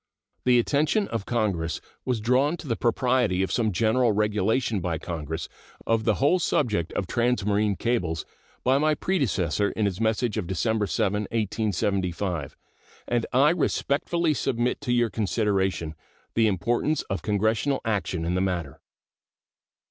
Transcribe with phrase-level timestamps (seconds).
[0.45, 5.47] The attention of Congress was drawn to the propriety of some general regulation by Congress
[5.85, 8.25] of the whole subject of transmarine cables
[8.63, 12.57] by my predecessor in his message of December 7, 1875,
[13.07, 15.93] and I respectfully submit to your consideration
[16.33, 18.81] the importance of Congressional action in the matter.